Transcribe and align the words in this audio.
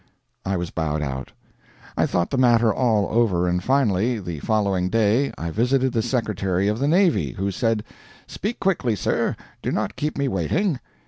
I 0.43 0.57
was 0.57 0.71
bowed 0.71 1.03
out. 1.03 1.31
I 1.95 2.07
thought 2.07 2.31
the 2.31 2.37
matter 2.39 2.73
all 2.73 3.07
over 3.15 3.47
and 3.47 3.63
finally, 3.63 4.17
the 4.17 4.39
following 4.39 4.89
day, 4.89 5.31
I 5.37 5.51
visited 5.51 5.93
the 5.93 6.01
Secretary 6.01 6.67
of 6.67 6.79
the 6.79 6.87
Navy, 6.87 7.33
who 7.33 7.51
said, 7.51 7.83
"Speak 8.25 8.59
quickly, 8.59 8.95
sir; 8.95 9.35
do 9.61 9.71
not 9.71 9.95
keep 9.95 10.17
me 10.17 10.27
waiting." 10.27 10.79